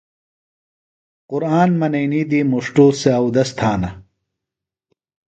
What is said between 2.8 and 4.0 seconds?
سےۡ اودس تھانہ۔